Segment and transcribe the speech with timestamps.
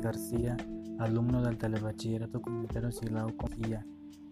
[0.00, 0.56] García,
[0.98, 3.86] alumno del Telebachillerato Comunitario Silao Confía.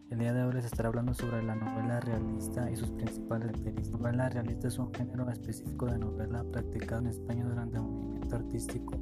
[0.08, 3.90] El día de hoy les estaré hablando sobre la novela realista y sus principales características.
[3.90, 8.36] La novela realista es un género específico de novela practicado en España durante el movimiento
[8.36, 8.94] artístico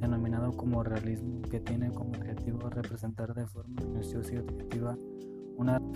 [0.00, 4.96] denominado como realismo, que tiene como objetivo representar de forma minuciosa y objetiva
[5.56, 5.78] una...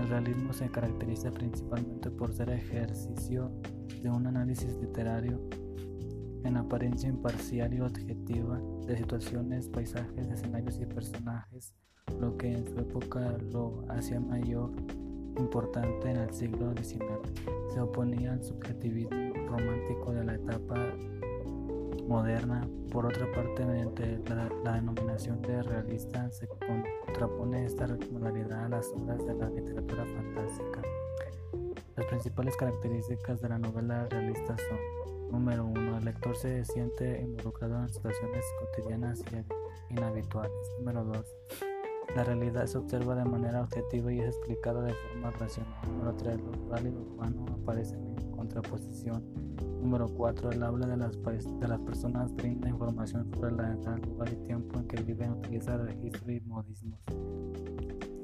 [0.00, 3.52] El realismo se caracteriza principalmente por ser ejercicio
[4.02, 5.40] de un análisis literario
[6.44, 11.74] en apariencia imparcial y objetiva de situaciones, paisajes, escenarios y personajes,
[12.20, 14.70] lo que en su época lo hacía mayor
[15.38, 17.02] importante en el siglo XIX.
[17.72, 20.76] Se oponía al subjetivismo romántico de la etapa
[22.06, 22.68] moderna.
[22.90, 29.24] Por otra parte, mediante la, denominación de realista se contrapone esta modalidad a las obras
[29.26, 30.82] de la literatura fantástica.
[31.96, 34.78] Las principales características de la novela realista son,
[35.34, 40.52] número uno, el lector se siente involucrado en situaciones cotidianas y inhabituales.
[40.78, 41.26] Número dos,
[42.14, 45.74] la realidad se observa de manera objetiva y es explicada de forma racional.
[45.88, 49.24] Número tres, lo rural y lo aparecen en contraposición.
[49.84, 50.52] Número 4.
[50.52, 54.78] El habla de las, de las personas brinda información sobre la edad, lugar y tiempo
[54.78, 56.98] en que viven, utiliza registro y modismos.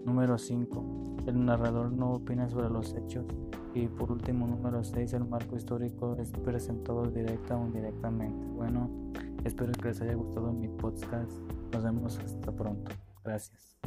[0.06, 1.16] Número 5.
[1.26, 3.26] El narrador no opina sobre los hechos.
[3.74, 5.12] Y por último, número 6.
[5.14, 8.46] El marco histórico es presentado directa o indirectamente.
[8.48, 8.90] Bueno,
[9.44, 11.30] espero que les haya gustado mi podcast.
[11.72, 12.90] Nos vemos hasta pronto.
[13.24, 13.78] Gracias.